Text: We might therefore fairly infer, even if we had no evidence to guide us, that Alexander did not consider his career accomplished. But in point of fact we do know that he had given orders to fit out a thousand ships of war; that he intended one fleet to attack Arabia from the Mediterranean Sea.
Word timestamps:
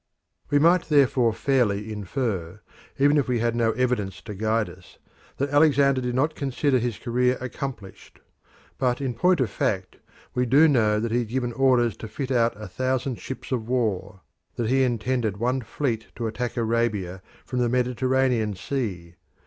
We 0.49 0.57
might 0.57 0.89
therefore 0.89 1.31
fairly 1.31 1.93
infer, 1.93 2.61
even 2.97 3.17
if 3.17 3.27
we 3.27 3.37
had 3.37 3.55
no 3.55 3.69
evidence 3.73 4.19
to 4.23 4.33
guide 4.33 4.67
us, 4.67 4.97
that 5.37 5.51
Alexander 5.51 6.01
did 6.01 6.15
not 6.15 6.33
consider 6.33 6.79
his 6.79 6.97
career 6.97 7.37
accomplished. 7.39 8.19
But 8.79 8.99
in 8.99 9.13
point 9.13 9.39
of 9.41 9.51
fact 9.51 9.97
we 10.33 10.47
do 10.47 10.67
know 10.67 10.99
that 10.99 11.11
he 11.11 11.19
had 11.19 11.27
given 11.27 11.53
orders 11.53 11.95
to 11.97 12.07
fit 12.07 12.31
out 12.31 12.53
a 12.59 12.67
thousand 12.67 13.19
ships 13.19 13.51
of 13.51 13.67
war; 13.67 14.21
that 14.55 14.71
he 14.71 14.81
intended 14.81 15.37
one 15.37 15.61
fleet 15.61 16.07
to 16.15 16.25
attack 16.25 16.57
Arabia 16.57 17.21
from 17.45 17.59
the 17.59 17.69
Mediterranean 17.69 18.55
Sea. 18.55 19.13